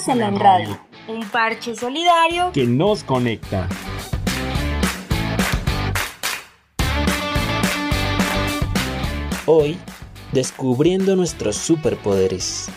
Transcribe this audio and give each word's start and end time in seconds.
Pásala 0.00 0.28
en 0.28 0.40
Radio, 0.40 0.80
un 1.08 1.28
parche 1.28 1.76
solidario 1.76 2.52
que 2.52 2.64
nos 2.64 3.04
conecta. 3.04 3.68
Hoy, 9.44 9.78
descubriendo 10.32 11.16
nuestros 11.16 11.56
superpoderes. 11.56 12.70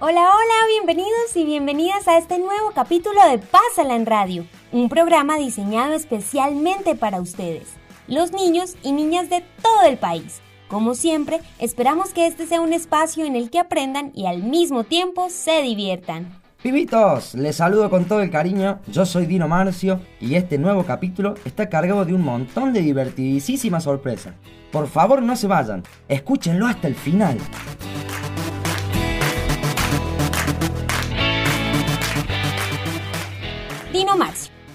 Hola, 0.00 0.30
hola, 0.34 0.66
bienvenidos 0.68 1.36
y 1.36 1.44
bienvenidas 1.44 2.08
a 2.08 2.16
este 2.16 2.38
nuevo 2.38 2.70
capítulo 2.74 3.20
de 3.28 3.36
Pásala 3.36 3.96
en 3.96 4.06
Radio, 4.06 4.46
un 4.72 4.88
programa 4.88 5.36
diseñado 5.36 5.92
especialmente 5.92 6.94
para 6.94 7.20
ustedes, 7.20 7.76
los 8.06 8.32
niños 8.32 8.76
y 8.82 8.92
niñas 8.92 9.30
de 9.30 9.44
todo 9.62 9.82
el 9.88 9.98
país. 9.98 10.40
Como 10.68 10.94
siempre, 10.94 11.40
esperamos 11.58 12.14
que 12.14 12.26
este 12.26 12.46
sea 12.46 12.60
un 12.60 12.72
espacio 12.72 13.26
en 13.26 13.36
el 13.36 13.50
que 13.50 13.58
aprendan 13.58 14.10
y 14.14 14.26
al 14.26 14.42
mismo 14.42 14.84
tiempo 14.84 15.28
se 15.28 15.62
diviertan. 15.62 16.40
Pibitos, 16.62 17.34
les 17.34 17.56
saludo 17.56 17.90
con 17.90 18.04
todo 18.04 18.22
el 18.22 18.30
cariño, 18.30 18.78
yo 18.86 19.04
soy 19.04 19.26
Dino 19.26 19.48
Marcio 19.48 20.00
y 20.20 20.36
este 20.36 20.58
nuevo 20.58 20.84
capítulo 20.84 21.34
está 21.44 21.68
cargado 21.68 22.04
de 22.04 22.14
un 22.14 22.22
montón 22.22 22.72
de 22.72 22.80
divertidísimas 22.80 23.84
sorpresas. 23.84 24.34
Por 24.70 24.86
favor 24.86 25.22
no 25.22 25.34
se 25.34 25.48
vayan, 25.48 25.82
escúchenlo 26.08 26.66
hasta 26.66 26.86
el 26.86 26.94
final. 26.94 27.36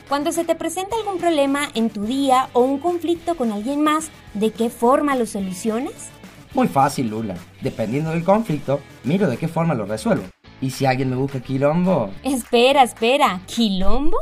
Cuando 0.07 0.31
se 0.31 0.45
te 0.45 0.55
presenta 0.55 0.95
algún 0.95 1.19
problema 1.19 1.67
en 1.75 1.89
tu 1.89 2.05
día 2.05 2.49
o 2.53 2.61
un 2.61 2.79
conflicto 2.79 3.35
con 3.35 3.51
alguien 3.51 3.83
más, 3.83 4.09
¿de 4.33 4.51
qué 4.51 4.69
forma 4.69 5.15
lo 5.15 5.25
solucionas? 5.25 6.09
Muy 6.53 6.67
fácil, 6.67 7.09
Lula. 7.09 7.35
Dependiendo 7.61 8.11
del 8.11 8.23
conflicto, 8.23 8.79
miro 9.03 9.29
de 9.29 9.37
qué 9.37 9.47
forma 9.47 9.73
lo 9.73 9.85
resuelvo. 9.85 10.23
Y 10.61 10.71
si 10.71 10.85
alguien 10.85 11.09
me 11.09 11.15
busca 11.15 11.41
quilombo... 11.41 12.09
Espera, 12.23 12.83
espera, 12.83 13.41
¿quilombo? 13.45 14.17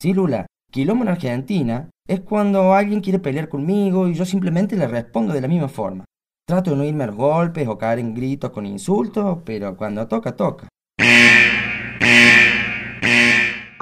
Sí, 0.00 0.12
Lula. 0.12 0.46
Quilombo 0.70 1.04
en 1.04 1.10
Argentina 1.10 1.90
es 2.06 2.20
cuando 2.20 2.74
alguien 2.74 3.00
quiere 3.00 3.18
pelear 3.18 3.48
conmigo 3.48 4.08
y 4.08 4.14
yo 4.14 4.24
simplemente 4.24 4.76
le 4.76 4.86
respondo 4.86 5.32
de 5.32 5.40
la 5.40 5.48
misma 5.48 5.68
forma. 5.68 6.04
Trato 6.46 6.72
de 6.72 6.76
no 6.76 6.84
irme 6.84 7.04
a 7.04 7.08
golpes 7.08 7.68
o 7.68 7.78
caer 7.78 8.00
en 8.00 8.14
gritos 8.14 8.50
con 8.50 8.66
insultos, 8.66 9.38
pero 9.44 9.76
cuando 9.76 10.06
toca, 10.08 10.34
toca. 10.34 10.68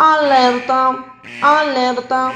Alerta, 0.00 1.04
alerta. 1.42 2.32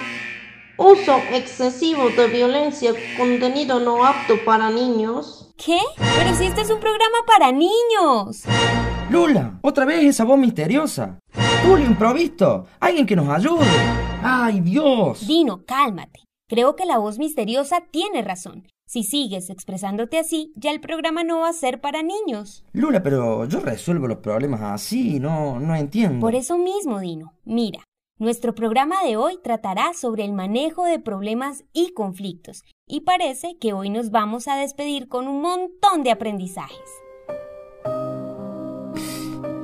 Uso 0.77 1.16
excesivo 1.30 2.08
de 2.10 2.27
violencia, 2.27 2.92
contenido 3.16 3.78
no 3.78 4.04
apto 4.04 4.34
para 4.44 4.69
niños. 4.69 5.54
¿Qué? 5.56 5.78
Pero 5.96 6.34
si 6.34 6.46
este 6.46 6.62
es 6.62 6.70
un 6.70 6.80
programa 6.80 7.19
para 7.24 7.52
niños. 7.52 8.42
Lula, 9.10 9.60
otra 9.62 9.84
vez 9.84 10.02
esa 10.02 10.24
voz 10.24 10.41
misteriosa. 10.41 11.20
Julio 11.64 11.86
improvisto, 11.86 12.66
alguien 12.80 13.06
que 13.06 13.14
nos 13.14 13.28
ayude. 13.28 13.64
¡Ay, 14.24 14.58
Dios! 14.58 15.24
Dino, 15.24 15.64
cálmate. 15.64 16.19
Creo 16.48 16.74
que 16.74 16.84
la 16.84 16.98
voz 16.98 17.20
misteriosa 17.20 17.84
tiene 17.92 18.22
razón. 18.22 18.66
Si 18.92 19.04
sigues 19.04 19.48
expresándote 19.48 20.18
así, 20.18 20.52
ya 20.54 20.70
el 20.70 20.78
programa 20.78 21.24
no 21.24 21.40
va 21.40 21.48
a 21.48 21.54
ser 21.54 21.80
para 21.80 22.02
niños. 22.02 22.62
Lula, 22.74 23.02
pero 23.02 23.46
yo 23.46 23.60
resuelvo 23.60 24.06
los 24.06 24.18
problemas 24.18 24.60
así, 24.60 25.18
no, 25.18 25.58
no 25.58 25.74
entiendo. 25.74 26.20
Por 26.20 26.34
eso 26.34 26.58
mismo, 26.58 27.00
Dino. 27.00 27.32
Mira, 27.42 27.78
nuestro 28.18 28.54
programa 28.54 29.02
de 29.02 29.16
hoy 29.16 29.38
tratará 29.42 29.94
sobre 29.94 30.26
el 30.26 30.34
manejo 30.34 30.84
de 30.84 30.98
problemas 30.98 31.64
y 31.72 31.94
conflictos, 31.94 32.64
y 32.86 33.00
parece 33.00 33.56
que 33.58 33.72
hoy 33.72 33.88
nos 33.88 34.10
vamos 34.10 34.47
a 34.47 34.56
despedir 34.56 35.08
con 35.08 35.26
un 35.26 35.41
montón 35.41 36.02
de 36.02 36.10
aprendizajes. 36.10 36.91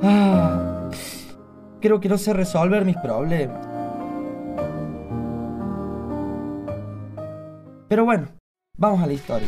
Ah, 0.01 0.89
creo 1.81 1.99
que 1.99 2.09
no 2.09 2.17
sé 2.17 2.33
resolver 2.33 2.83
mis 2.83 2.97
problemas. 2.97 3.63
Pero 7.87 8.05
bueno, 8.05 8.38
vamos 8.79 9.03
a 9.03 9.07
la 9.07 9.13
historia. 9.13 9.47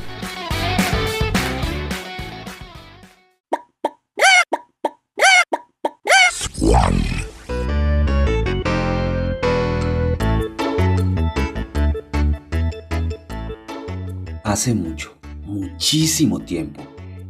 Hace 14.43 14.73
mucho, 14.73 15.17
muchísimo 15.45 16.39
tiempo, 16.39 16.81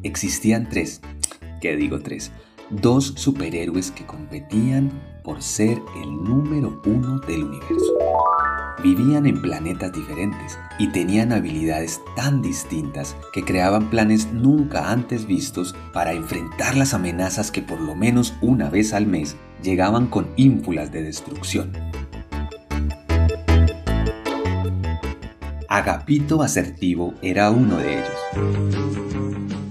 existían 0.02 0.68
tres, 0.68 1.02
¿qué 1.62 1.76
digo 1.76 2.02
tres? 2.02 2.32
Dos 2.72 3.14
superhéroes 3.16 3.92
que 3.92 4.08
competían 4.08 4.92
por 5.24 5.44
ser 5.44 5.80
el 6.02 6.24
número 6.24 6.82
uno 6.84 7.20
del 7.20 7.44
universo. 7.44 8.21
Vivían 8.84 9.28
en 9.28 9.42
planetas 9.42 9.92
diferentes 9.94 10.58
y 10.80 10.88
tenían 10.92 11.32
habilidades 11.32 12.02
tan 12.16 12.42
distintas 12.42 13.16
que 13.32 13.44
creaban 13.44 13.90
planes 13.90 14.32
nunca 14.34 14.92
antes 14.92 15.28
vistos 15.28 15.76
para 15.94 16.14
enfrentar 16.14 16.76
las 16.76 16.94
amenazas 16.94 17.52
que 17.52 17.62
por 17.62 17.80
lo 17.80 17.96
menos 17.96 18.34
una 18.42 18.70
vez 18.70 18.94
al 18.94 19.06
mes 19.06 19.36
llegaban 19.62 20.08
con 20.08 20.28
ínfulas 20.36 20.92
de 20.92 21.04
destrucción. 21.04 21.72
Agapito 25.70 26.42
Asertivo 26.42 27.14
era 27.22 27.52
uno 27.52 27.78
de 27.78 28.00
ellos. 28.00 28.92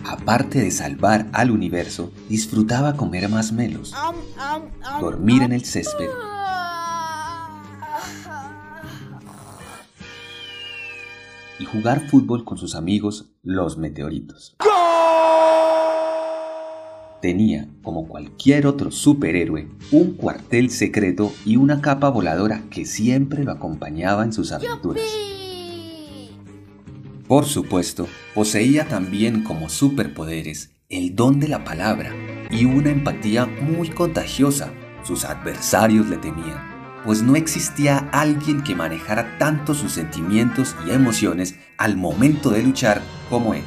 Aparte 0.04 0.60
de 0.60 0.70
salvar 0.70 1.26
al 1.32 1.50
universo, 1.50 2.12
disfrutaba 2.28 2.94
comer 2.94 3.28
masmelos, 3.28 3.94
dormir 5.00 5.42
en 5.42 5.52
el 5.52 5.64
césped 5.64 6.08
jugar 11.72 12.08
fútbol 12.08 12.44
con 12.44 12.58
sus 12.58 12.74
amigos 12.74 13.32
los 13.42 13.78
meteoritos. 13.78 14.56
Tenía, 17.20 17.68
como 17.82 18.08
cualquier 18.08 18.66
otro 18.66 18.90
superhéroe, 18.90 19.68
un 19.92 20.14
cuartel 20.14 20.70
secreto 20.70 21.32
y 21.44 21.56
una 21.56 21.82
capa 21.82 22.08
voladora 22.08 22.62
que 22.70 22.86
siempre 22.86 23.44
lo 23.44 23.52
acompañaba 23.52 24.24
en 24.24 24.32
sus 24.32 24.52
aventuras. 24.52 25.04
Por 27.28 27.44
supuesto, 27.44 28.08
poseía 28.34 28.88
también 28.88 29.44
como 29.44 29.68
superpoderes 29.68 30.72
el 30.88 31.14
don 31.14 31.38
de 31.38 31.46
la 31.46 31.62
palabra 31.62 32.10
y 32.50 32.64
una 32.64 32.90
empatía 32.90 33.46
muy 33.46 33.90
contagiosa. 33.90 34.72
Sus 35.04 35.24
adversarios 35.24 36.08
le 36.08 36.16
temían, 36.16 36.69
pues 37.04 37.22
no 37.22 37.36
existía 37.36 38.08
alguien 38.12 38.62
que 38.62 38.74
manejara 38.74 39.38
tanto 39.38 39.74
sus 39.74 39.92
sentimientos 39.92 40.76
y 40.86 40.90
emociones 40.90 41.56
al 41.78 41.96
momento 41.96 42.50
de 42.50 42.62
luchar 42.62 43.02
como 43.28 43.54
él. 43.54 43.64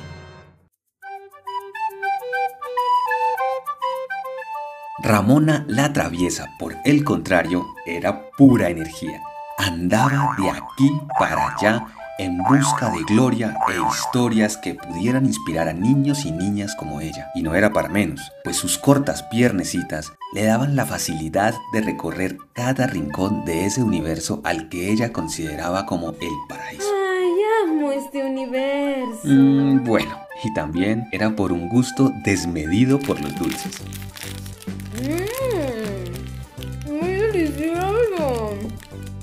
Ramona 5.04 5.66
la 5.68 5.92
traviesa, 5.92 6.50
por 6.58 6.76
el 6.86 7.04
contrario, 7.04 7.66
era 7.86 8.30
pura 8.38 8.70
energía. 8.70 9.22
Andaba 9.58 10.36
de 10.38 10.50
aquí 10.50 10.92
para 11.20 11.56
allá 11.56 11.86
en 12.24 12.38
busca 12.38 12.90
de 12.90 13.04
gloria 13.04 13.58
e 13.68 13.74
historias 13.94 14.58
que 14.58 14.76
pudieran 14.76 15.26
inspirar 15.26 15.68
a 15.68 15.74
niños 15.74 16.26
y 16.26 16.32
niñas 16.32 16.76
como 16.76 17.02
ella. 17.02 17.30
Y 17.36 17.44
no 17.44 17.56
era 17.56 17.74
para 17.74 17.90
menos, 17.90 18.22
pues 18.44 18.58
sus 18.58 18.78
cortas 18.78 19.24
piernecitas 19.24 20.14
le 20.34 20.46
daban 20.46 20.76
la 20.76 20.86
facilidad 20.86 21.54
de 21.74 21.82
recorrer 21.82 22.38
cada 22.54 22.88
rincón 22.88 23.46
de 23.46 23.66
ese 23.66 23.84
universo 23.84 24.42
al 24.44 24.70
que 24.70 24.92
ella 24.92 25.12
consideraba 25.12 25.86
como 25.86 26.12
el 26.12 26.34
paraíso. 26.48 26.88
Ay, 27.12 27.32
amo 27.64 27.92
este 27.92 28.24
universo. 28.24 29.22
Mm, 29.24 29.84
bueno, 29.84 30.18
y 30.44 30.54
también 30.54 31.08
era 31.12 31.36
por 31.36 31.52
un 31.52 31.70
gusto 31.70 32.12
desmedido 32.24 33.00
por 33.00 33.20
los 33.22 33.36
dulces. 33.36 33.82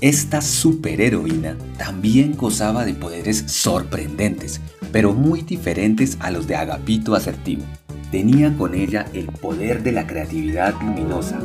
Esta 0.01 0.41
superheroína 0.41 1.55
también 1.77 2.35
gozaba 2.35 2.85
de 2.85 2.95
poderes 2.95 3.43
sorprendentes, 3.45 4.59
pero 4.91 5.13
muy 5.13 5.43
diferentes 5.43 6.17
a 6.21 6.31
los 6.31 6.47
de 6.47 6.55
Agapito 6.55 7.13
Asertivo. 7.13 7.61
Tenía 8.09 8.57
con 8.57 8.73
ella 8.73 9.05
el 9.13 9.27
poder 9.27 9.83
de 9.83 9.91
la 9.91 10.07
creatividad 10.07 10.73
luminosa, 10.81 11.39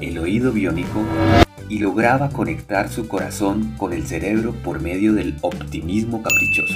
el 0.00 0.16
oído 0.16 0.50
biónico 0.50 1.02
y 1.68 1.78
lograba 1.78 2.30
conectar 2.30 2.88
su 2.88 3.06
corazón 3.06 3.74
con 3.76 3.92
el 3.92 4.06
cerebro 4.06 4.54
por 4.64 4.80
medio 4.80 5.12
del 5.12 5.36
optimismo 5.42 6.22
caprichoso. 6.22 6.74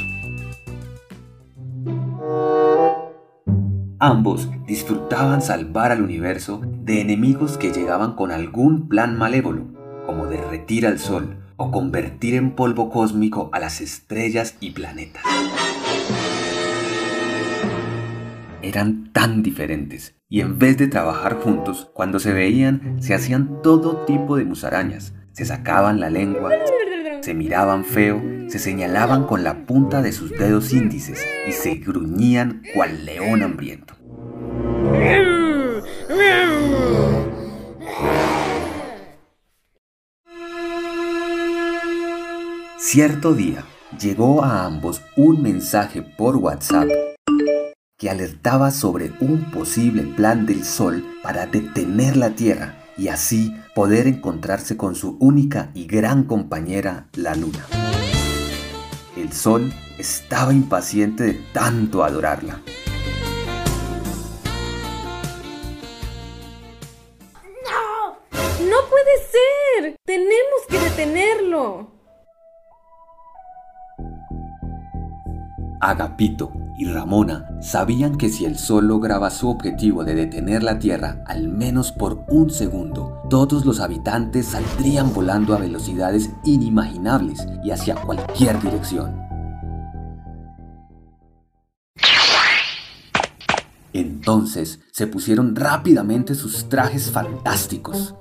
Ambos 3.99 4.51
disfrutaban 4.67 5.41
salvar 5.41 5.91
al 5.91 6.03
universo 6.03 6.61
de 6.83 7.01
enemigos 7.01 7.57
que 7.57 7.73
llegaban 7.73 8.15
con 8.15 8.31
algún 8.31 8.89
plan 8.89 9.17
malévolo, 9.17 9.78
como 10.09 10.27
derretir 10.27 10.87
al 10.87 10.99
sol 10.99 11.37
o 11.59 11.71
convertir 11.71 12.35
en 12.35 12.53
polvo 12.53 12.89
cósmico 12.89 13.51
a 13.53 13.61
las 13.61 13.83
estrellas 13.83 14.57
y 14.59 14.71
planetas. 14.71 15.23
Eran 18.63 19.13
tan 19.13 19.43
diferentes 19.43 20.15
y 20.27 20.41
en 20.41 20.59
vez 20.59 20.79
de 20.79 20.87
trabajar 20.87 21.35
juntos, 21.35 21.91
cuando 21.93 22.21
se 22.21 22.33
veían 22.33 22.97
se 23.03 23.13
hacían 23.13 23.61
todo 23.63 24.07
tipo 24.07 24.39
de 24.39 24.47
musarañas, 24.47 25.13
se 25.33 25.45
sacaban 25.45 26.01
la 26.01 26.09
lengua, 26.09 26.53
se 27.21 27.35
miraban 27.35 27.85
feo, 27.85 28.23
se 28.49 28.59
señalaban 28.59 29.25
con 29.25 29.45
la 29.45 29.67
punta 29.67 30.01
de 30.01 30.13
sus 30.13 30.31
dedos 30.31 30.73
índices 30.73 31.23
y 31.47 31.53
se 31.53 31.75
gruñían 31.75 32.63
cual 32.75 33.05
león 33.05 33.43
hambriento. 33.43 33.95
Cierto 42.91 43.35
día 43.35 43.67
llegó 44.01 44.43
a 44.43 44.65
ambos 44.65 45.03
un 45.15 45.43
mensaje 45.43 46.01
por 46.01 46.37
WhatsApp 46.37 46.89
que 47.99 48.09
alertaba 48.09 48.71
sobre 48.71 49.13
un 49.21 49.51
posible 49.51 50.05
plan 50.05 50.47
del 50.47 50.65
Sol 50.65 51.05
para 51.23 51.45
detener 51.45 52.17
la 52.17 52.31
Tierra 52.31 52.83
y 52.97 53.09
así 53.09 53.55
poder 53.75 54.07
encontrarse 54.07 54.79
con 54.79 54.95
su 54.95 55.19
única 55.21 55.71
y 55.75 55.87
gran 55.87 56.25
compañera, 56.25 57.09
la 57.13 57.35
Luna. 57.35 57.67
El 59.19 59.35
Sol 59.35 59.71
estaba 59.99 60.55
impaciente 60.55 61.25
de 61.25 61.35
tanto 61.53 62.03
adorarla. 62.03 62.63
¡No 68.61 68.77
puede 68.89 69.13
ser! 69.31 69.97
¡Tenemos 70.07 70.63
que 70.71 70.79
detenerlo! 70.79 71.98
Agapito 75.81 76.53
y 76.77 76.87
Ramona 76.87 77.49
sabían 77.61 78.17
que 78.17 78.29
si 78.29 78.45
el 78.45 78.59
Sol 78.59 78.89
lograba 78.89 79.31
su 79.31 79.49
objetivo 79.49 80.05
de 80.05 80.15
detener 80.15 80.63
la 80.63 80.79
Tierra 80.79 81.23
al 81.27 81.49
menos 81.49 81.93
por 81.93 82.25
un 82.29 82.51
segundo, 82.51 83.23
todos 83.31 83.65
los 83.65 83.81
habitantes 83.81 84.47
saldrían 84.47 85.13
volando 85.13 85.55
a 85.55 85.59
velocidades 85.59 86.31
inimaginables 86.45 87.47
y 87.63 87.71
hacia 87.71 87.95
cualquier 87.95 88.61
dirección. 88.61 89.29
Entonces 93.93 94.81
se 94.93 95.07
pusieron 95.07 95.57
rápidamente 95.57 96.35
sus 96.35 96.69
trajes 96.69 97.11
fantásticos. 97.11 98.15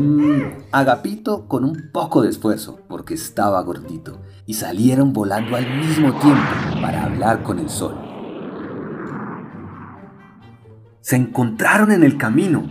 Mm, 0.00 0.62
Agapito 0.72 1.46
con 1.46 1.62
un 1.62 1.90
poco 1.92 2.22
de 2.22 2.30
esfuerzo, 2.30 2.80
porque 2.88 3.12
estaba 3.12 3.60
gordito, 3.60 4.22
y 4.46 4.54
salieron 4.54 5.12
volando 5.12 5.56
al 5.56 5.76
mismo 5.76 6.18
tiempo 6.18 6.40
para 6.80 7.04
hablar 7.04 7.42
con 7.42 7.58
el 7.58 7.68
sol. 7.68 8.00
Se 11.02 11.16
encontraron 11.16 11.92
en 11.92 12.02
el 12.02 12.16
camino. 12.16 12.62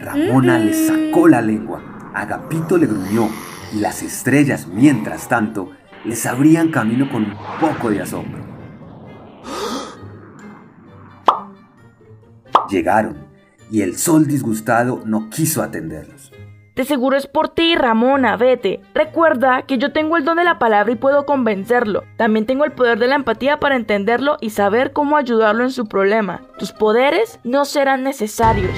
Ramona 0.00 0.58
le 0.58 0.74
sacó 0.74 1.28
la 1.28 1.40
lengua, 1.40 1.80
Agapito 2.14 2.76
le 2.76 2.88
gruñó, 2.88 3.28
y 3.72 3.78
las 3.78 4.02
estrellas, 4.02 4.66
mientras 4.66 5.28
tanto, 5.28 5.70
les 6.04 6.26
abrían 6.26 6.72
camino 6.72 7.08
con 7.12 7.22
un 7.22 7.36
poco 7.60 7.90
de 7.90 8.02
asombro. 8.02 8.44
Llegaron, 12.68 13.28
y 13.70 13.82
el 13.82 13.96
sol 13.96 14.26
disgustado 14.26 15.00
no 15.06 15.30
quiso 15.30 15.62
atenderlos. 15.62 16.32
De 16.74 16.86
seguro 16.86 17.18
es 17.18 17.26
por 17.26 17.50
ti, 17.50 17.74
Ramona, 17.74 18.36
vete. 18.38 18.80
Recuerda 18.94 19.62
que 19.62 19.76
yo 19.76 19.92
tengo 19.92 20.16
el 20.16 20.24
don 20.24 20.38
de 20.38 20.44
la 20.44 20.58
palabra 20.58 20.90
y 20.90 20.96
puedo 20.96 21.26
convencerlo. 21.26 22.04
También 22.16 22.46
tengo 22.46 22.64
el 22.64 22.72
poder 22.72 22.98
de 22.98 23.08
la 23.08 23.14
empatía 23.14 23.60
para 23.60 23.76
entenderlo 23.76 24.38
y 24.40 24.50
saber 24.50 24.92
cómo 24.92 25.18
ayudarlo 25.18 25.64
en 25.64 25.70
su 25.70 25.86
problema. 25.86 26.40
Tus 26.58 26.72
poderes 26.72 27.40
no 27.44 27.66
serán 27.66 28.04
necesarios. 28.04 28.72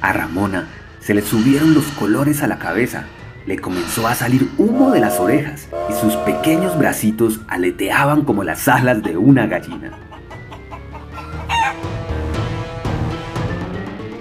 A 0.00 0.12
Ramona 0.12 0.66
se 0.98 1.14
le 1.14 1.22
subieron 1.22 1.72
los 1.72 1.86
colores 1.92 2.42
a 2.42 2.48
la 2.48 2.58
cabeza. 2.58 3.04
Le 3.46 3.60
comenzó 3.60 4.08
a 4.08 4.16
salir 4.16 4.48
humo 4.58 4.90
de 4.90 4.98
las 4.98 5.20
orejas 5.20 5.68
y 5.88 5.92
sus 5.92 6.16
pequeños 6.16 6.76
bracitos 6.76 7.40
aleteaban 7.46 8.24
como 8.24 8.42
las 8.42 8.66
alas 8.66 9.04
de 9.04 9.16
una 9.16 9.46
gallina. 9.46 9.92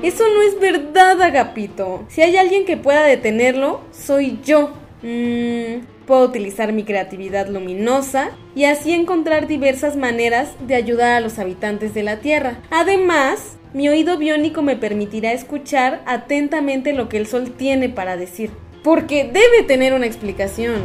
Eso 0.07 0.23
no 0.33 0.41
es 0.41 0.57
verdad, 0.57 1.21
Agapito. 1.21 2.05
Si 2.07 2.21
hay 2.21 2.37
alguien 2.37 2.63
que 2.63 2.77
pueda 2.77 3.03
detenerlo, 3.03 3.81
soy 3.91 4.39
yo. 4.41 4.71
Mm, 5.03 5.85
puedo 6.05 6.23
utilizar 6.23 6.71
mi 6.71 6.85
creatividad 6.85 7.49
luminosa 7.49 8.29
y 8.55 8.63
así 8.63 8.93
encontrar 8.93 9.47
diversas 9.47 9.97
maneras 9.97 10.53
de 10.65 10.75
ayudar 10.75 11.11
a 11.11 11.19
los 11.19 11.39
habitantes 11.39 11.93
de 11.93 12.03
la 12.03 12.21
Tierra. 12.21 12.59
Además, 12.71 13.57
mi 13.73 13.89
oído 13.89 14.17
biónico 14.17 14.61
me 14.61 14.77
permitirá 14.77 15.33
escuchar 15.33 16.01
atentamente 16.05 16.93
lo 16.93 17.09
que 17.09 17.17
el 17.17 17.27
sol 17.27 17.51
tiene 17.57 17.89
para 17.89 18.15
decir. 18.15 18.51
Porque 18.85 19.25
debe 19.25 19.67
tener 19.67 19.93
una 19.93 20.05
explicación. 20.05 20.83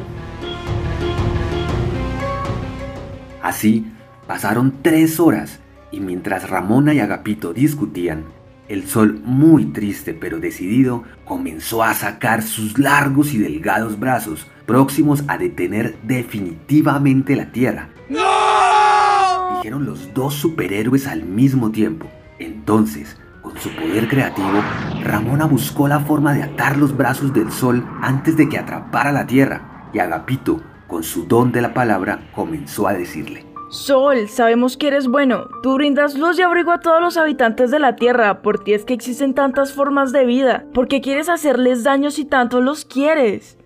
Así 3.41 3.85
pasaron 4.27 4.83
tres 4.83 5.21
horas 5.21 5.61
y 5.93 6.01
mientras 6.01 6.51
Ramona 6.51 6.93
y 6.93 6.99
Agapito 6.99 7.53
discutían, 7.53 8.25
el 8.73 8.89
sol, 8.89 9.21
muy 9.23 9.67
triste 9.67 10.15
pero 10.15 10.41
decidido, 10.41 11.05
comenzó 11.27 11.83
a 11.83 11.93
sacar 11.93 12.43
sus 12.43 12.79
largos 12.79 13.35
y 13.35 13.39
delgados 13.39 14.01
brazos, 14.01 14.47
próximos 14.65 15.25
a 15.29 15.37
detener 15.37 15.95
definitivamente 16.03 17.37
la 17.37 17.53
Tierra. 17.53 17.91
¡No! 18.09 19.57
Dijeron 19.57 19.85
los 19.85 20.15
dos 20.15 20.33
superhéroes 20.35 21.07
al 21.07 21.23
mismo 21.23 21.71
tiempo. 21.71 22.09
Entonces, 22.39 23.19
con 23.43 23.59
su 23.59 23.69
poder 23.77 24.09
creativo, 24.09 24.63
Ramona 25.03 25.45
buscó 25.45 25.87
la 25.87 26.01
forma 26.01 26.33
de 26.33 26.43
atar 26.43 26.79
los 26.79 26.97
brazos 26.97 27.35
del 27.35 27.53
sol 27.53 27.87
antes 28.01 28.39
de 28.39 28.49
que 28.49 28.59
atrapara 28.59 29.13
la 29.13 29.27
Tierra, 29.27 29.91
y 29.93 29.99
Agapito, 29.99 30.63
con 30.87 31.03
su 31.03 31.27
don 31.27 31.53
de 31.53 31.61
la 31.61 31.75
palabra, 31.75 32.31
comenzó 32.35 32.89
a 32.89 32.95
decirle. 32.95 33.52
Sol, 33.73 34.29
sabemos 34.29 34.77
que 34.77 34.89
eres 34.89 35.09
bueno. 35.09 35.49
Tú 35.63 35.77
brindas 35.77 36.15
luz 36.15 36.39
y 36.39 36.43
abrigo 36.43 36.73
a 36.73 36.81
todos 36.81 37.01
los 37.01 37.17
habitantes 37.17 37.71
de 37.71 37.79
la 37.79 37.97
Tierra. 37.97 38.43
Por 38.43 38.63
ti 38.63 38.75
es 38.75 38.85
que 38.85 38.93
existen 38.93 39.33
tantas 39.33 39.73
formas 39.73 40.13
de 40.13 40.27
vida. 40.27 40.67
Porque 40.75 41.01
quieres 41.01 41.31
hacerles 41.31 41.83
daño 41.83 42.11
si 42.11 42.27
tanto 42.27 42.61
los 42.61 42.85
quieres. 42.85 43.57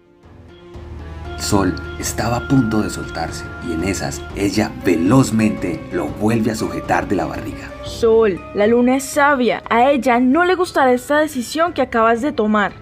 Sol 1.38 1.74
estaba 1.98 2.36
a 2.36 2.46
punto 2.46 2.82
de 2.82 2.90
soltarse 2.90 3.44
y 3.68 3.72
en 3.72 3.82
esas 3.82 4.22
ella 4.36 4.70
velozmente 4.84 5.84
lo 5.90 6.06
vuelve 6.06 6.52
a 6.52 6.54
sujetar 6.54 7.08
de 7.08 7.16
la 7.16 7.26
barriga. 7.26 7.68
Sol, 7.82 8.40
la 8.54 8.68
luna 8.68 8.98
es 8.98 9.04
sabia. 9.04 9.64
A 9.68 9.90
ella 9.90 10.20
no 10.20 10.44
le 10.44 10.54
gustará 10.54 10.92
esta 10.92 11.18
decisión 11.18 11.72
que 11.72 11.82
acabas 11.82 12.22
de 12.22 12.30
tomar. 12.30 12.74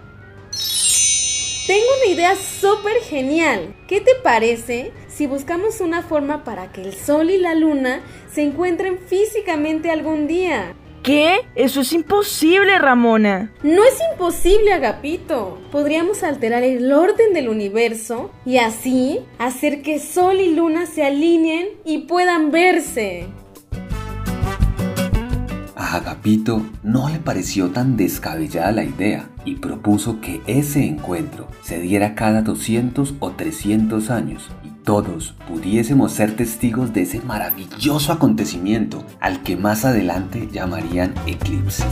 Tengo 1.66 1.86
una 2.02 2.12
idea 2.12 2.36
súper 2.36 3.00
genial. 3.08 3.74
¿Qué 3.88 4.02
te 4.02 4.14
parece 4.22 4.92
si 5.14 5.26
buscamos 5.26 5.80
una 5.80 6.02
forma 6.02 6.42
para 6.42 6.72
que 6.72 6.82
el 6.82 6.92
Sol 6.92 7.30
y 7.30 7.38
la 7.38 7.54
Luna 7.54 8.00
se 8.32 8.42
encuentren 8.42 8.98
físicamente 8.98 9.90
algún 9.90 10.26
día. 10.26 10.74
¿Qué? 11.04 11.42
Eso 11.54 11.82
es 11.82 11.92
imposible, 11.92 12.78
Ramona. 12.78 13.52
No 13.62 13.84
es 13.84 13.98
imposible, 14.12 14.72
Agapito. 14.72 15.58
Podríamos 15.70 16.22
alterar 16.22 16.62
el 16.62 16.90
orden 16.92 17.34
del 17.34 17.48
universo 17.48 18.30
y 18.46 18.56
así 18.56 19.20
hacer 19.38 19.82
que 19.82 19.98
Sol 19.98 20.40
y 20.40 20.54
Luna 20.54 20.86
se 20.86 21.04
alineen 21.04 21.68
y 21.84 21.98
puedan 22.06 22.50
verse. 22.50 23.26
Agapito 25.94 26.60
no 26.82 27.08
le 27.08 27.20
pareció 27.20 27.70
tan 27.70 27.96
descabellada 27.96 28.72
la 28.72 28.82
idea 28.82 29.30
y 29.44 29.54
propuso 29.54 30.20
que 30.20 30.42
ese 30.48 30.84
encuentro 30.84 31.46
se 31.62 31.78
diera 31.78 32.16
cada 32.16 32.42
200 32.42 33.14
o 33.20 33.30
300 33.30 34.10
años 34.10 34.50
y 34.64 34.70
todos 34.82 35.36
pudiésemos 35.48 36.10
ser 36.10 36.34
testigos 36.34 36.92
de 36.92 37.02
ese 37.02 37.20
maravilloso 37.20 38.12
acontecimiento 38.12 39.04
al 39.20 39.44
que 39.44 39.56
más 39.56 39.84
adelante 39.84 40.48
llamarían 40.50 41.14
eclipse. 41.28 41.84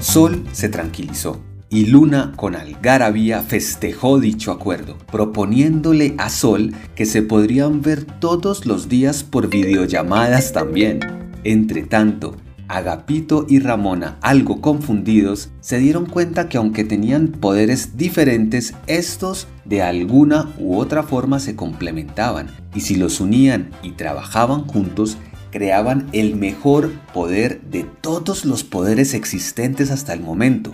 Sol 0.00 0.44
se 0.50 0.68
tranquilizó 0.68 1.40
y 1.68 1.86
Luna 1.86 2.32
con 2.34 2.56
algarabía 2.56 3.42
festejó 3.42 4.18
dicho 4.18 4.50
acuerdo, 4.50 4.98
proponiéndole 5.12 6.16
a 6.18 6.30
Sol 6.30 6.74
que 6.96 7.06
se 7.06 7.22
podrían 7.22 7.80
ver 7.80 8.04
todos 8.04 8.66
los 8.66 8.88
días 8.88 9.22
por 9.22 9.48
videollamadas 9.48 10.52
también. 10.52 11.25
Entre 11.46 11.84
tanto, 11.84 12.34
Agapito 12.66 13.46
y 13.48 13.60
Ramona, 13.60 14.18
algo 14.20 14.60
confundidos, 14.60 15.50
se 15.60 15.78
dieron 15.78 16.06
cuenta 16.06 16.48
que 16.48 16.58
aunque 16.58 16.82
tenían 16.82 17.28
poderes 17.28 17.96
diferentes, 17.96 18.74
estos 18.88 19.46
de 19.64 19.80
alguna 19.80 20.52
u 20.58 20.76
otra 20.76 21.04
forma 21.04 21.38
se 21.38 21.54
complementaban 21.54 22.48
y 22.74 22.80
si 22.80 22.96
los 22.96 23.20
unían 23.20 23.70
y 23.84 23.92
trabajaban 23.92 24.66
juntos, 24.66 25.18
creaban 25.52 26.08
el 26.12 26.34
mejor 26.34 26.90
poder 27.14 27.60
de 27.60 27.84
todos 27.84 28.44
los 28.44 28.64
poderes 28.64 29.14
existentes 29.14 29.92
hasta 29.92 30.14
el 30.14 30.22
momento. 30.22 30.72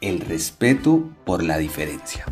El 0.00 0.20
respeto 0.20 1.10
por 1.26 1.42
la 1.42 1.58
diferencia. 1.58 2.24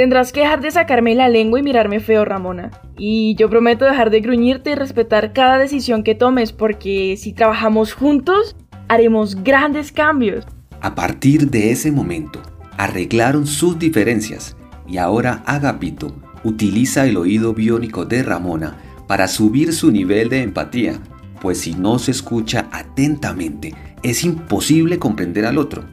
Tendrás 0.00 0.32
que 0.32 0.40
dejar 0.40 0.62
de 0.62 0.70
sacarme 0.70 1.14
la 1.14 1.28
lengua 1.28 1.60
y 1.60 1.62
mirarme 1.62 2.00
feo, 2.00 2.24
Ramona. 2.24 2.70
Y 2.96 3.34
yo 3.34 3.50
prometo 3.50 3.84
dejar 3.84 4.08
de 4.08 4.22
gruñirte 4.22 4.70
y 4.70 4.74
respetar 4.74 5.34
cada 5.34 5.58
decisión 5.58 6.04
que 6.04 6.14
tomes, 6.14 6.52
porque 6.52 7.18
si 7.18 7.34
trabajamos 7.34 7.92
juntos, 7.92 8.56
haremos 8.88 9.34
grandes 9.44 9.92
cambios. 9.92 10.46
A 10.80 10.94
partir 10.94 11.50
de 11.50 11.70
ese 11.70 11.92
momento, 11.92 12.40
arreglaron 12.78 13.46
sus 13.46 13.78
diferencias 13.78 14.56
y 14.88 14.96
ahora 14.96 15.42
Agapito 15.44 16.16
utiliza 16.44 17.06
el 17.06 17.18
oído 17.18 17.52
biónico 17.52 18.06
de 18.06 18.22
Ramona 18.22 18.78
para 19.06 19.28
subir 19.28 19.74
su 19.74 19.90
nivel 19.90 20.30
de 20.30 20.40
empatía, 20.40 20.98
pues 21.42 21.60
si 21.60 21.74
no 21.74 21.98
se 21.98 22.12
escucha 22.12 22.70
atentamente, 22.72 23.74
es 24.02 24.24
imposible 24.24 24.98
comprender 24.98 25.44
al 25.44 25.58
otro. 25.58 25.84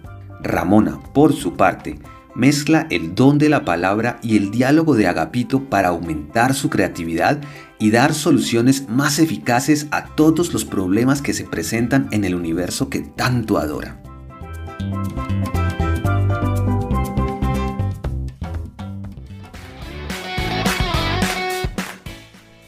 Ramona, 0.41 0.97
por 1.13 1.33
su 1.33 1.57
parte, 1.57 1.99
mezcla 2.37 2.85
el 2.91 3.15
don 3.15 3.39
de 3.39 3.49
la 3.49 3.65
palabra 3.65 4.19
y 4.21 4.37
el 4.37 4.51
diálogo 4.51 4.95
de 4.95 5.07
Agapito 5.07 5.63
para 5.63 5.89
aumentar 5.89 6.53
su 6.53 6.69
creatividad 6.69 7.41
y 7.79 7.89
dar 7.89 8.13
soluciones 8.13 8.87
más 8.87 9.17
eficaces 9.17 9.87
a 9.89 10.13
todos 10.15 10.53
los 10.53 10.63
problemas 10.63 11.23
que 11.23 11.33
se 11.33 11.45
presentan 11.45 12.07
en 12.11 12.23
el 12.25 12.35
universo 12.35 12.89
que 12.89 12.99
tanto 12.99 13.57
adora. 13.57 13.99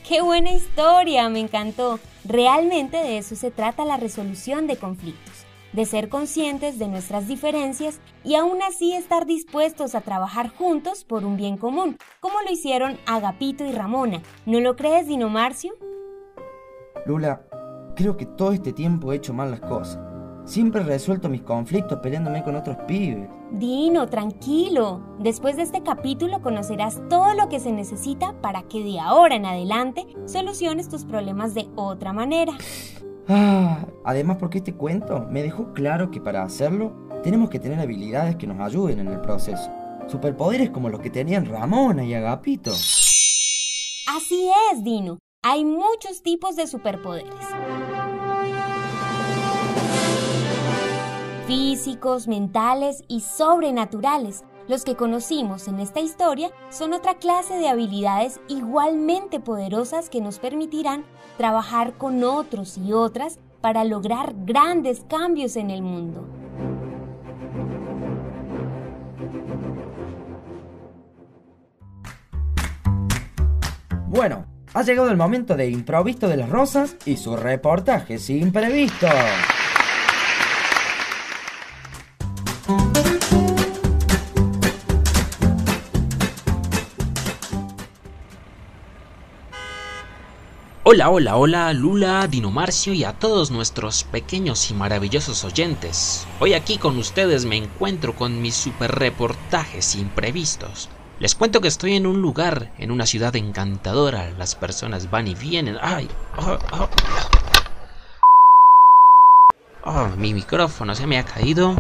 ¡Qué 0.08 0.22
buena 0.22 0.52
historia! 0.52 1.30
Me 1.30 1.42
encantó. 1.42 2.00
Realmente 2.26 2.98
de 2.98 3.20
eso 3.20 3.36
se 3.36 3.52
trata 3.52 3.86
la 3.86 3.98
resolución 3.98 4.66
de 4.66 4.78
conflictos 4.78 5.49
de 5.74 5.86
ser 5.86 6.10
conscientes 6.10 6.80
de 6.80 6.88
nuestras 6.88 7.28
diferencias 7.28 8.00
y 8.24 8.36
aún 8.36 8.60
así 8.62 8.94
estar 8.94 9.26
dispuestos 9.26 9.96
a 9.96 10.02
trabajar 10.02 10.50
juntos 10.50 11.04
por 11.04 11.26
un 11.26 11.38
bien 11.38 11.58
común, 11.58 11.98
como 12.20 12.42
lo 12.42 12.52
hicieron 12.52 12.98
Agapito 13.06 13.66
y 13.66 13.72
Ramona. 13.72 14.22
¿No 14.46 14.60
lo 14.60 14.76
crees, 14.76 15.08
Dino 15.08 15.30
Marcio? 15.30 15.74
Lula, 17.06 17.44
creo 17.96 18.18
que 18.18 18.26
todo 18.26 18.52
este 18.52 18.74
tiempo 18.74 19.12
he 19.12 19.18
hecho 19.18 19.34
mal 19.34 19.52
las 19.52 19.62
cosas. 19.62 20.00
Siempre 20.46 20.82
he 20.82 20.84
resuelto 20.84 21.30
mis 21.30 21.44
conflictos 21.44 22.00
peleándome 22.00 22.44
con 22.44 22.56
otros 22.56 22.76
pibes. 22.88 23.30
Dino, 23.52 24.08
tranquilo. 24.08 25.02
Después 25.20 25.58
de 25.58 25.64
este 25.64 25.84
capítulo 25.84 26.42
conocerás 26.42 27.02
todo 27.08 27.36
lo 27.36 27.50
que 27.50 27.60
se 27.60 27.72
necesita 27.72 28.34
para 28.42 28.64
que 28.64 28.84
de 28.84 29.00
ahora 29.00 29.36
en 29.36 29.46
adelante 29.46 30.08
soluciones 30.26 30.90
tus 30.90 31.06
problemas 31.06 31.54
de 31.54 31.68
otra 31.76 32.14
manera. 32.14 32.54
Ah, 33.32 33.86
además 34.04 34.38
porque 34.40 34.58
este 34.58 34.74
cuento 34.74 35.28
me 35.30 35.44
dejó 35.44 35.72
claro 35.74 36.10
que 36.10 36.20
para 36.20 36.42
hacerlo 36.42 36.94
tenemos 37.22 37.52
que 37.52 37.60
tener 37.60 37.80
habilidades 37.80 38.36
que 38.38 38.48
nos 38.48 38.60
ayuden 38.60 38.98
en 38.98 39.08
el 39.08 39.22
proceso. 39.22 39.70
Superpoderes 40.08 40.72
como 40.72 40.90
los 40.90 41.00
que 41.00 41.12
tenían 41.12 41.46
Ramona 41.46 42.04
y 42.04 42.16
Agapito. 42.16 42.72
Así 42.72 44.50
es, 44.72 44.84
Dino. 44.84 45.20
Hay 45.44 45.64
muchos 45.64 46.24
tipos 46.24 46.56
de 46.56 46.66
superpoderes. 46.66 47.36
Físicos, 51.46 52.28
mentales 52.28 53.04
y 53.08 53.22
sobrenaturales. 53.22 54.44
Los 54.70 54.84
que 54.84 54.96
conocimos 54.96 55.68
en 55.68 55.80
esta 55.80 56.00
historia 56.00 56.52
son 56.70 56.94
otra 56.94 57.16
clase 57.16 57.56
de 57.56 57.70
habilidades 57.70 58.40
igualmente 58.48 59.40
poderosas 59.40 60.12
que 60.12 60.22
nos 60.22 60.38
permitirán 60.38 61.06
trabajar 61.38 61.94
con 61.98 62.24
otros 62.24 62.78
y 62.78 62.94
otras 62.94 63.40
para 63.62 63.84
lograr 63.84 64.36
grandes 64.46 65.04
cambios 65.10 65.56
en 65.56 65.72
el 65.72 65.82
mundo. 65.82 66.24
Bueno, 74.06 74.46
ha 74.76 74.84
llegado 74.84 75.10
el 75.10 75.18
momento 75.18 75.56
de 75.56 75.68
Improvisto 75.72 76.28
de 76.28 76.38
las 76.38 76.50
Rosas 76.50 76.96
y 77.08 77.18
su 77.18 77.36
reportaje 77.36 78.20
sin 78.20 78.52
Hola, 90.91 91.12
hola, 91.12 91.38
hola, 91.38 91.72
Lula, 91.72 92.25
Dinomarcio 92.25 92.93
y 92.93 93.03
a 93.03 93.13
todos 93.13 93.51
nuestros 93.51 94.05
pequeños 94.05 94.72
y 94.72 94.74
maravillosos 94.74 95.43
oyentes. 95.43 96.25
Hoy 96.39 96.55
aquí 96.55 96.79
con 96.79 96.98
ustedes 96.98 97.46
me 97.46 97.58
encuentro 97.58 98.15
con 98.15 98.41
mis 98.41 98.55
super 98.55 98.96
reportajes 98.96 99.93
imprevistos. 99.93 100.89
Les 101.19 101.36
cuento 101.36 101.62
que 101.62 101.67
estoy 101.67 101.93
en 101.93 102.08
un 102.08 102.24
lugar, 102.24 102.72
en 102.79 102.89
una 102.89 103.05
ciudad 103.05 103.36
encantadora. 103.36 104.31
Las 104.31 104.55
personas 104.55 105.12
van 105.12 105.27
y 105.27 105.36
vienen. 105.36 105.77
¡Ay! 105.79 106.10
¡Oh, 106.39 106.58
oh. 106.72 106.89
oh 109.84 110.08
mi 110.17 110.34
micrófono 110.34 110.96
se 110.96 111.05
me 111.05 111.19
ha 111.19 111.24
caído. 111.24 111.75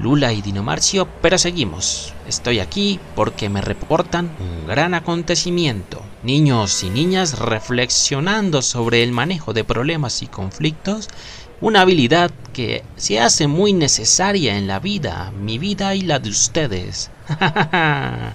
Lula 0.00 0.32
y 0.32 0.40
Dinomarcio, 0.40 1.08
pero 1.20 1.36
seguimos. 1.36 2.14
Estoy 2.28 2.60
aquí 2.60 3.00
porque 3.16 3.48
me 3.48 3.60
reportan 3.60 4.30
un 4.38 4.68
gran 4.68 4.94
acontecimiento. 4.94 5.95
Niños 6.26 6.82
y 6.82 6.90
niñas 6.90 7.38
reflexionando 7.38 8.60
sobre 8.60 9.04
el 9.04 9.12
manejo 9.12 9.52
de 9.52 9.62
problemas 9.62 10.22
y 10.22 10.26
conflictos, 10.26 11.08
una 11.60 11.82
habilidad 11.82 12.32
que 12.52 12.82
se 12.96 13.20
hace 13.20 13.46
muy 13.46 13.72
necesaria 13.72 14.56
en 14.56 14.66
la 14.66 14.80
vida, 14.80 15.32
mi 15.40 15.58
vida 15.58 15.94
y 15.94 16.00
la 16.00 16.18
de 16.18 16.30
ustedes. 16.30 17.12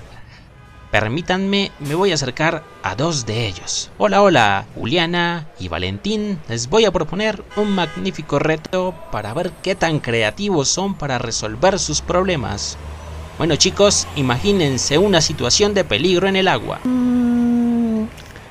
Permítanme, 0.92 1.74
me 1.80 1.96
voy 1.96 2.12
a 2.12 2.14
acercar 2.14 2.64
a 2.82 2.96
dos 2.96 3.26
de 3.26 3.46
ellos. 3.46 3.92
Hola, 3.98 4.22
hola, 4.22 4.66
Juliana 4.74 5.50
y 5.60 5.68
Valentín. 5.68 6.40
Les 6.48 6.70
voy 6.70 6.86
a 6.86 6.94
proponer 6.94 7.44
un 7.58 7.76
magnífico 7.76 8.40
reto 8.40 8.96
para 9.12 9.34
ver 9.34 9.52
qué 9.62 9.76
tan 9.76 10.00
creativos 10.00 10.70
son 10.70 10.96
para 10.96 11.18
resolver 11.18 11.78
sus 11.78 12.00
problemas. 12.00 12.78
Bueno 13.38 13.58
chicos, 13.58 14.08
imagínense 14.16 14.98
una 14.98 15.20
situación 15.20 15.74
de 15.74 15.84
peligro 15.84 16.30
en 16.30 16.38
el 16.38 16.48
agua. 16.48 16.80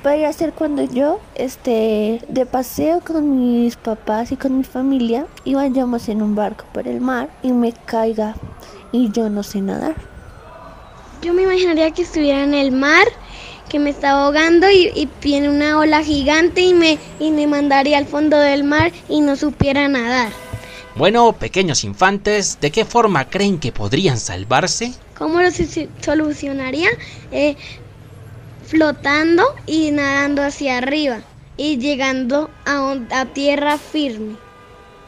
Podría 0.02 0.32
ser 0.32 0.54
cuando 0.54 0.82
yo 0.82 1.20
esté 1.34 2.22
de 2.26 2.46
paseo 2.46 3.00
con 3.00 3.38
mis 3.38 3.76
papás 3.76 4.32
y 4.32 4.36
con 4.36 4.56
mi 4.56 4.64
familia 4.64 5.26
y 5.44 5.54
vayamos 5.54 6.08
en 6.08 6.22
un 6.22 6.34
barco 6.34 6.64
por 6.72 6.88
el 6.88 7.02
mar 7.02 7.28
y 7.42 7.52
me 7.52 7.72
caiga 7.72 8.34
y 8.92 9.10
yo 9.10 9.28
no 9.28 9.42
sé 9.42 9.60
nadar. 9.60 9.94
Yo 11.20 11.34
me 11.34 11.42
imaginaría 11.42 11.90
que 11.90 12.00
estuviera 12.00 12.42
en 12.42 12.54
el 12.54 12.72
mar, 12.72 13.06
que 13.68 13.78
me 13.78 13.90
estaba 13.90 14.24
ahogando 14.24 14.70
y, 14.70 15.06
viene 15.20 15.50
una 15.50 15.78
ola 15.78 16.02
gigante 16.02 16.62
y 16.62 16.72
me, 16.72 16.98
y 17.18 17.30
me 17.30 17.46
mandaría 17.46 17.98
al 17.98 18.06
fondo 18.06 18.38
del 18.38 18.64
mar 18.64 18.92
y 19.06 19.20
no 19.20 19.36
supiera 19.36 19.86
nadar. 19.86 20.32
Bueno, 20.96 21.32
pequeños 21.34 21.84
infantes, 21.84 22.58
¿de 22.58 22.70
qué 22.70 22.86
forma 22.86 23.28
creen 23.28 23.58
que 23.58 23.70
podrían 23.70 24.18
salvarse? 24.18 24.94
¿Cómo 25.16 25.42
lo 25.42 25.50
solucionaría? 26.00 26.88
Eh, 27.30 27.54
flotando 28.70 29.42
y 29.66 29.90
nadando 29.90 30.44
hacia 30.44 30.78
arriba 30.78 31.22
y 31.56 31.78
llegando 31.78 32.50
a, 32.64 32.96
a 33.10 33.26
tierra 33.26 33.78
firme. 33.78 34.36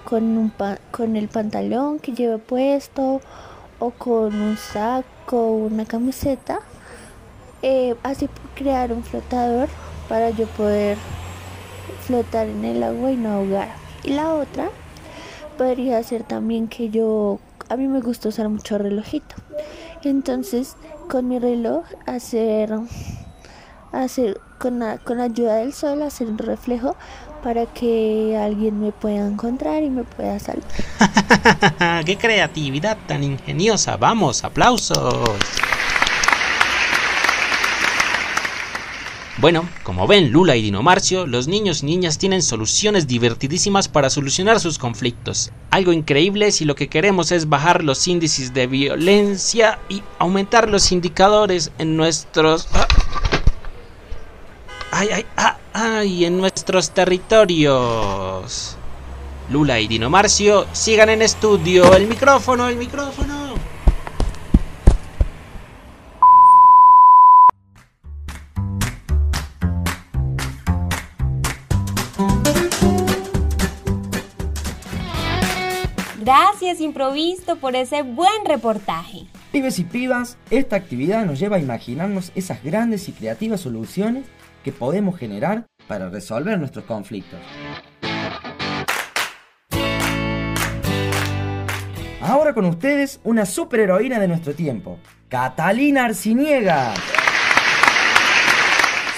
Con, 0.04 0.36
un 0.36 0.52
con 0.90 1.14
el 1.14 1.28
pantalón 1.28 2.00
que 2.00 2.12
llevo 2.12 2.38
puesto 2.38 3.20
o 3.78 3.90
con 3.92 4.34
un 4.34 4.56
saco 4.56 5.52
una 5.52 5.84
camiseta, 5.84 6.58
eh, 7.62 7.94
así 8.02 8.28
crear 8.56 8.92
un 8.92 9.04
flotador 9.04 9.68
para 10.08 10.30
yo 10.30 10.46
poder 10.48 10.98
flotar 12.00 12.48
en 12.48 12.64
el 12.64 12.82
agua 12.82 13.12
y 13.12 13.16
no 13.16 13.30
ahogar. 13.30 13.68
Y 14.02 14.10
la 14.10 14.34
otra 14.34 14.70
podría 15.56 16.02
ser 16.02 16.24
también 16.24 16.66
que 16.66 16.90
yo, 16.90 17.38
a 17.68 17.76
mí 17.76 17.86
me 17.86 18.00
gusta 18.00 18.28
usar 18.28 18.48
mucho 18.48 18.76
relojito. 18.76 19.36
Entonces, 20.02 20.76
con 21.08 21.28
mi 21.28 21.38
reloj 21.38 21.84
hacer, 22.06 22.72
hacer 23.92 24.40
con 24.58 24.82
con 25.04 25.20
ayuda 25.20 25.56
del 25.56 25.72
sol, 25.72 26.02
hacer 26.02 26.28
un 26.28 26.38
reflejo 26.38 26.96
para 27.42 27.66
que 27.66 28.38
alguien 28.40 28.80
me 28.80 28.92
pueda 28.92 29.26
encontrar 29.26 29.82
y 29.82 29.90
me 29.90 30.04
pueda 30.04 30.38
salvar. 30.38 32.04
¡Qué 32.04 32.16
creatividad 32.16 32.96
tan 33.06 33.24
ingeniosa! 33.24 33.96
¡Vamos, 33.96 34.44
aplausos! 34.44 35.30
Bueno, 39.38 39.68
como 39.82 40.06
ven 40.06 40.30
Lula 40.30 40.54
y 40.54 40.62
Dinomarcio, 40.62 41.26
los 41.26 41.48
niños 41.48 41.82
y 41.82 41.86
niñas 41.86 42.16
tienen 42.16 42.42
soluciones 42.42 43.08
divertidísimas 43.08 43.88
para 43.88 44.08
solucionar 44.08 44.60
sus 44.60 44.78
conflictos. 44.78 45.50
Algo 45.70 45.92
increíble 45.92 46.52
si 46.52 46.64
lo 46.64 46.76
que 46.76 46.88
queremos 46.88 47.32
es 47.32 47.48
bajar 47.48 47.82
los 47.82 48.06
índices 48.06 48.54
de 48.54 48.68
violencia 48.68 49.80
y 49.88 50.04
aumentar 50.20 50.70
los 50.70 50.92
indicadores 50.92 51.72
en 51.78 51.96
nuestros... 51.96 52.68
¡Ay, 55.02 55.08
ay, 55.10 55.26
ah, 55.36 55.56
ay! 55.72 56.24
En 56.26 56.38
nuestros 56.38 56.92
territorios. 56.92 58.76
Lula 59.50 59.80
y 59.80 59.88
Dinomarcio, 59.88 60.64
sigan 60.70 61.10
en 61.10 61.22
estudio. 61.22 61.92
El 61.96 62.06
micrófono, 62.06 62.68
el 62.68 62.76
micrófono. 62.76 63.54
Gracias, 76.20 76.80
Improvisto, 76.80 77.56
por 77.56 77.74
ese 77.74 78.02
buen 78.02 78.44
reportaje. 78.44 79.26
Pibes 79.50 79.80
y 79.80 79.84
pibas, 79.84 80.36
esta 80.50 80.76
actividad 80.76 81.26
nos 81.26 81.40
lleva 81.40 81.56
a 81.56 81.58
imaginarnos 81.60 82.30
esas 82.36 82.62
grandes 82.62 83.08
y 83.08 83.12
creativas 83.12 83.62
soluciones 83.62 84.26
que 84.62 84.72
podemos 84.72 85.18
generar 85.18 85.66
para 85.86 86.08
resolver 86.08 86.58
nuestros 86.58 86.84
conflictos. 86.84 87.40
Ahora 92.20 92.54
con 92.54 92.66
ustedes, 92.66 93.20
una 93.24 93.44
superheroína 93.44 94.20
de 94.20 94.28
nuestro 94.28 94.54
tiempo, 94.54 94.98
Catalina 95.28 96.04
Arciniega. 96.04 96.94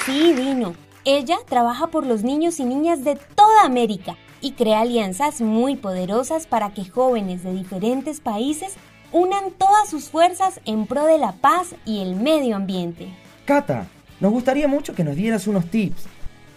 Sí, 0.07 0.33
Dino. 0.33 0.75
Ella 1.05 1.37
trabaja 1.47 1.89
por 1.89 2.07
los 2.07 2.23
niños 2.23 2.59
y 2.61 2.65
niñas 2.65 3.05
de 3.05 3.17
toda 3.17 3.65
América 3.65 4.17
y 4.41 4.53
crea 4.53 4.81
alianzas 4.81 5.43
muy 5.43 5.77
poderosas 5.77 6.47
para 6.47 6.73
que 6.73 6.87
jóvenes 6.87 7.43
de 7.43 7.53
diferentes 7.53 8.21
países 8.21 8.75
unan 9.13 9.51
todas 9.53 9.89
sus 9.89 10.09
fuerzas 10.09 10.61
en 10.65 10.87
pro 10.87 11.05
de 11.05 11.19
la 11.19 11.33
paz 11.33 11.75
y 11.85 12.01
el 12.01 12.17
medio 12.17 12.57
ambiente. 12.57 13.09
Cata, 13.45 13.87
nos 14.21 14.33
gustaría 14.33 14.69
mucho 14.69 14.95
que 14.95 15.05
nos 15.05 15.17
dieras 15.17 15.47
unos 15.47 15.67
tips. 15.67 16.05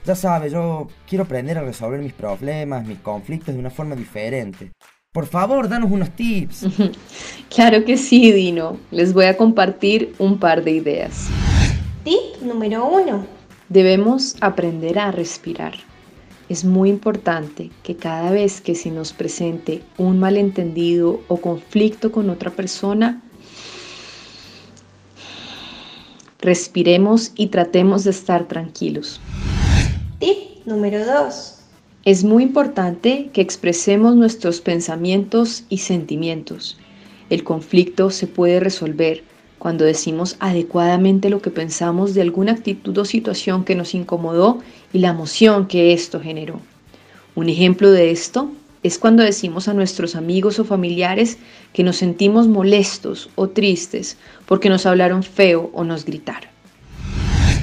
Ya 0.05 0.15
sabes, 0.15 0.53
yo 0.53 0.87
quiero 1.07 1.25
aprender 1.25 1.57
a 1.57 1.63
resolver 1.63 1.99
mis 1.99 2.13
problemas, 2.13 2.85
mis 2.85 2.99
conflictos 2.99 3.53
de 3.53 3.59
una 3.59 3.69
forma 3.69 3.95
diferente. 3.95 4.71
Por 5.11 5.25
favor, 5.25 5.67
danos 5.67 5.91
unos 5.91 6.11
tips. 6.11 6.65
claro 7.53 7.83
que 7.83 7.97
sí, 7.97 8.31
Dino. 8.31 8.77
Les 8.91 9.13
voy 9.13 9.25
a 9.25 9.35
compartir 9.35 10.13
un 10.19 10.37
par 10.37 10.63
de 10.63 10.71
ideas. 10.71 11.27
Tip 12.03 12.41
número 12.41 12.87
uno. 12.87 13.25
Debemos 13.69 14.37
aprender 14.39 14.97
a 14.99 15.11
respirar. 15.11 15.73
Es 16.49 16.63
muy 16.63 16.89
importante 16.89 17.71
que 17.83 17.97
cada 17.97 18.31
vez 18.31 18.61
que 18.61 18.75
se 18.75 18.91
nos 18.91 19.11
presente 19.11 19.81
un 19.97 20.19
malentendido 20.19 21.19
o 21.27 21.37
conflicto 21.37 22.13
con 22.13 22.29
otra 22.29 22.51
persona, 22.51 23.21
respiremos 26.39 27.31
y 27.35 27.47
tratemos 27.47 28.03
de 28.03 28.11
estar 28.11 28.47
tranquilos. 28.47 29.19
Tip 30.19 30.65
número 30.65 31.05
2. 31.05 31.53
Es 32.05 32.23
muy 32.23 32.43
importante 32.43 33.29
que 33.33 33.41
expresemos 33.41 34.15
nuestros 34.15 34.61
pensamientos 34.61 35.63
y 35.69 35.79
sentimientos. 35.79 36.77
El 37.29 37.43
conflicto 37.43 38.09
se 38.11 38.27
puede 38.27 38.59
resolver 38.59 39.23
cuando 39.59 39.83
decimos 39.83 40.37
adecuadamente 40.39 41.29
lo 41.29 41.41
que 41.41 41.49
pensamos 41.49 42.13
de 42.13 42.21
alguna 42.21 42.53
actitud 42.53 42.97
o 42.97 43.05
situación 43.05 43.65
que 43.65 43.75
nos 43.75 43.93
incomodó 43.95 44.59
y 44.93 44.99
la 44.99 45.09
emoción 45.09 45.67
que 45.67 45.93
esto 45.93 46.21
generó. 46.21 46.61
Un 47.35 47.49
ejemplo 47.49 47.91
de 47.91 48.11
esto 48.11 48.49
es 48.87 48.97
cuando 48.97 49.21
decimos 49.21 49.67
a 49.67 49.73
nuestros 49.73 50.15
amigos 50.15 50.59
o 50.59 50.63
familiares 50.63 51.37
que 51.73 51.83
nos 51.83 51.97
sentimos 51.97 52.47
molestos 52.47 53.29
o 53.35 53.49
tristes 53.49 54.17
porque 54.45 54.69
nos 54.69 54.85
hablaron 54.85 55.23
feo 55.23 55.69
o 55.73 55.83
nos 55.83 56.05
gritaron. 56.05 56.49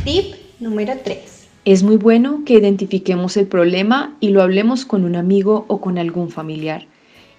Tip 0.05 0.35
número 0.61 0.93
3. 1.03 1.19
Es 1.65 1.83
muy 1.83 1.97
bueno 1.97 2.43
que 2.45 2.53
identifiquemos 2.53 3.39
el 3.39 3.47
problema 3.47 4.15
y 4.21 4.29
lo 4.29 4.43
hablemos 4.43 4.85
con 4.85 5.03
un 5.05 5.17
amigo 5.17 5.65
o 5.69 5.81
con 5.81 5.97
algún 5.97 6.29
familiar. 6.29 6.87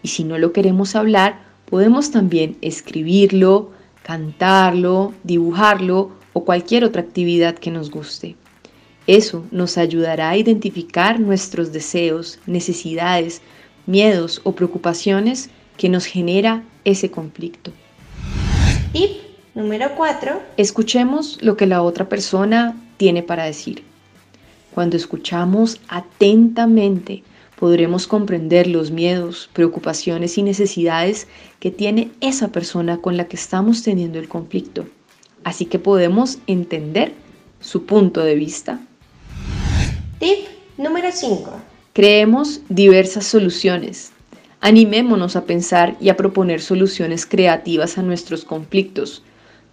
Y 0.01 0.07
si 0.07 0.23
no 0.23 0.39
lo 0.39 0.51
queremos 0.51 0.95
hablar, 0.95 1.39
podemos 1.69 2.09
también 2.09 2.57
escribirlo, 2.61 3.69
cantarlo, 4.01 5.13
dibujarlo 5.23 6.09
o 6.33 6.43
cualquier 6.43 6.85
otra 6.85 7.03
actividad 7.03 7.55
que 7.55 7.69
nos 7.69 7.91
guste. 7.91 8.35
Eso 9.05 9.45
nos 9.51 9.77
ayudará 9.77 10.31
a 10.31 10.37
identificar 10.37 11.19
nuestros 11.19 11.71
deseos, 11.71 12.39
necesidades, 12.47 13.43
miedos 13.85 14.41
o 14.43 14.53
preocupaciones 14.53 15.49
que 15.77 15.89
nos 15.89 16.05
genera 16.05 16.63
ese 16.83 17.11
conflicto. 17.11 17.71
Tip 18.93 19.11
número 19.53 19.91
4. 19.95 20.41
Escuchemos 20.57 21.37
lo 21.41 21.57
que 21.57 21.65
la 21.65 21.81
otra 21.81 22.07
persona 22.07 22.75
tiene 22.97 23.23
para 23.23 23.45
decir. 23.45 23.83
Cuando 24.73 24.97
escuchamos 24.97 25.79
atentamente, 25.87 27.23
podremos 27.57 28.07
comprender 28.07 28.67
los 28.67 28.91
miedos, 28.91 29.49
preocupaciones 29.53 30.37
y 30.37 30.43
necesidades 30.43 31.27
que 31.59 31.71
tiene 31.71 32.11
esa 32.21 32.49
persona 32.49 32.97
con 32.97 33.17
la 33.17 33.25
que 33.25 33.37
estamos 33.37 33.83
teniendo 33.83 34.19
el 34.19 34.27
conflicto. 34.27 34.85
Así 35.43 35.65
que 35.65 35.79
podemos 35.79 36.39
entender 36.47 37.13
su 37.59 37.85
punto 37.85 38.21
de 38.21 38.35
vista. 38.35 38.79
Tip 40.19 40.47
número 40.77 41.09
5. 41.11 41.74
Creemos 41.95 42.59
diversas 42.67 43.25
soluciones. 43.25 44.11
Animémonos 44.59 45.37
a 45.37 45.45
pensar 45.45 45.95
y 46.01 46.09
a 46.09 46.17
proponer 46.17 46.59
soluciones 46.59 47.25
creativas 47.25 47.97
a 47.97 48.01
nuestros 48.01 48.43
conflictos. 48.43 49.23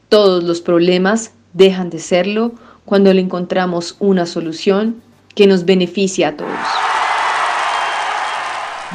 Todos 0.09 0.45
los 0.45 0.61
problemas 0.61 1.33
dejan 1.53 1.91
de 1.91 1.99
serlo 1.99 2.53
cuando 2.85 3.13
le 3.13 3.23
encontramos 3.23 3.97
una 3.99 4.27
solución 4.27 5.03
que 5.35 5.49
nos 5.49 5.65
beneficia 5.65 6.29
a 6.29 6.37
todos. 6.37 6.61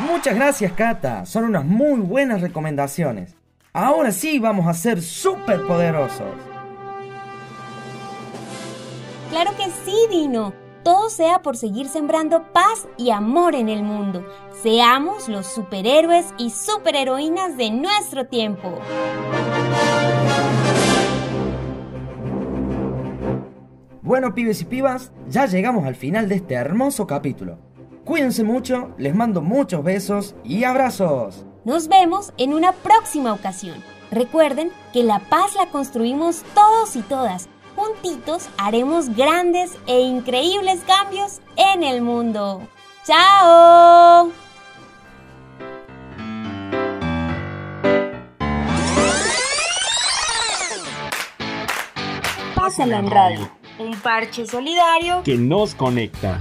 Muchas 0.10 0.34
gracias, 0.34 0.72
Cata. 0.72 1.26
Son 1.26 1.44
unas 1.44 1.66
muy 1.66 2.00
buenas 2.00 2.40
recomendaciones. 2.40 3.36
Ahora 3.74 4.14
sí 4.14 4.40
vamos 4.40 4.68
a 4.68 4.74
ser 4.74 5.02
súper 5.02 5.68
poderosos. 5.68 6.34
Claro 9.30 9.52
que 9.58 9.66
sí, 9.84 9.98
Dino. 10.10 10.67
Todo 10.88 11.10
sea 11.10 11.42
por 11.42 11.58
seguir 11.58 11.90
sembrando 11.90 12.54
paz 12.54 12.88
y 12.96 13.10
amor 13.10 13.56
en 13.56 13.68
el 13.68 13.84
mundo. 13.84 14.26
Seamos 14.64 15.28
los 15.28 15.46
superhéroes 15.46 16.28
y 16.38 16.50
superheroínas 16.50 17.58
de 17.58 17.72
nuestro 17.72 18.28
tiempo. 18.28 18.72
Bueno, 24.02 24.34
pibes 24.34 24.62
y 24.62 24.64
pibas, 24.64 25.12
ya 25.28 25.46
llegamos 25.46 25.84
al 25.84 25.96
final 25.96 26.30
de 26.30 26.36
este 26.36 26.54
hermoso 26.54 27.06
capítulo. 27.06 27.58
Cuídense 28.06 28.46
mucho, 28.46 28.96
les 28.98 29.14
mando 29.14 29.42
muchos 29.42 29.84
besos 29.84 30.36
y 30.46 30.64
abrazos. 30.64 31.46
Nos 31.66 31.90
vemos 31.90 32.32
en 32.38 32.54
una 32.54 32.72
próxima 32.72 33.34
ocasión. 33.34 33.84
Recuerden 34.10 34.72
que 34.94 35.04
la 35.04 35.20
paz 35.20 35.54
la 35.56 35.70
construimos 35.70 36.44
todos 36.56 36.96
y 36.96 37.02
todas. 37.02 37.50
Juntitos 37.78 38.50
haremos 38.58 39.08
grandes 39.16 39.78
e 39.86 40.02
increíbles 40.02 40.82
cambios 40.88 41.42
en 41.56 41.84
el 41.84 42.02
mundo. 42.02 42.68
¡Chao! 43.06 44.32
Pásala 52.56 52.98
en 52.98 53.12
radio 53.12 53.58
un 53.80 53.96
parche 54.02 54.48
solidario 54.48 55.22
que 55.24 55.38
nos 55.38 55.76
conecta. 55.76 56.40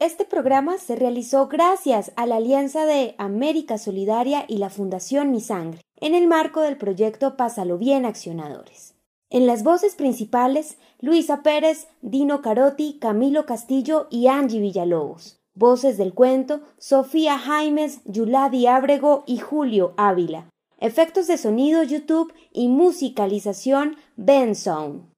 Este 0.00 0.24
programa 0.24 0.78
se 0.78 0.94
realizó 0.94 1.48
gracias 1.48 2.12
a 2.16 2.26
la 2.26 2.36
alianza 2.36 2.86
de 2.86 3.14
América 3.18 3.78
Solidaria 3.78 4.44
y 4.46 4.58
la 4.58 4.70
Fundación 4.70 5.30
Mi 5.30 5.40
Sangre, 5.40 5.80
en 6.00 6.14
el 6.14 6.28
marco 6.28 6.60
del 6.60 6.76
proyecto 6.76 7.36
Pásalo 7.36 7.78
Bien 7.78 8.06
Accionadores. 8.06 8.94
En 9.28 9.46
las 9.46 9.64
voces 9.64 9.96
principales, 9.96 10.78
Luisa 11.00 11.42
Pérez, 11.42 11.88
Dino 12.00 12.42
Carotti, 12.42 12.98
Camilo 13.00 13.44
Castillo 13.44 14.06
y 14.10 14.28
Angie 14.28 14.60
Villalobos. 14.60 15.40
Voces 15.54 15.98
del 15.98 16.14
cuento, 16.14 16.60
Sofía 16.78 17.36
Jaimes, 17.36 18.00
Yuladi 18.04 18.66
Ábrego 18.68 19.24
y 19.26 19.38
Julio 19.38 19.94
Ávila 19.96 20.48
efectos 20.80 21.26
de 21.26 21.38
sonido 21.38 21.82
YouTube 21.82 22.32
y 22.52 22.68
musicalización 22.68 23.96
Ben 24.16 24.54
Sound. 24.54 25.10